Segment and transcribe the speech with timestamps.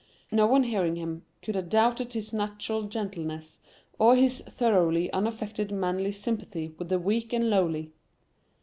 [0.31, 3.59] No one hearing him could have doubted his natural gentleness,
[3.99, 7.93] or his thoroughly unaffected manly sympathy with the weak and lowly.